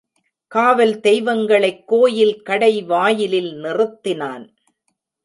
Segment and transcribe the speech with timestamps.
[0.47, 4.45] காவல் தெய்வங்களைக் கோயில் கடைவாயிலில் நிறுத்தினான்.